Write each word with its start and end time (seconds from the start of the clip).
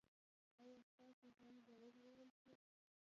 ایا 0.59 0.75
ستاسو 0.91 1.25
ژوند 1.37 1.59
به 1.65 1.73
وژغورل 1.81 2.29
شي؟ 2.39 2.53